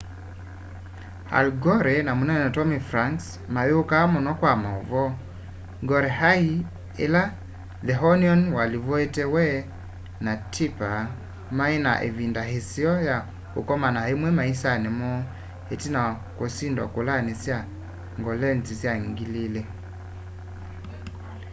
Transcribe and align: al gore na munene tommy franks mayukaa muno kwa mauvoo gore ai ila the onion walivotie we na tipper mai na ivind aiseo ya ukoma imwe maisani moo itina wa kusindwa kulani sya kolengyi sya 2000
al 1.37 1.47
gore 1.63 1.95
na 2.05 2.11
munene 2.19 2.47
tommy 2.55 2.79
franks 2.89 3.25
mayukaa 3.55 4.05
muno 4.13 4.31
kwa 4.39 4.53
mauvoo 4.63 5.09
gore 5.89 6.09
ai 6.31 6.47
ila 7.05 7.23
the 7.87 7.95
onion 8.11 8.41
walivotie 8.57 9.25
we 9.35 9.45
na 10.25 10.33
tipper 10.53 10.95
mai 11.57 11.75
na 11.85 11.91
ivind 12.07 12.35
aiseo 12.45 12.93
ya 13.07 13.17
ukoma 13.59 13.87
imwe 14.13 14.29
maisani 14.39 14.89
moo 14.99 15.21
itina 15.73 15.99
wa 16.07 16.11
kusindwa 16.37 16.85
kulani 16.93 17.33
sya 17.43 17.57
kolengyi 18.23 18.73
sya 18.81 18.91
2000 18.99 19.63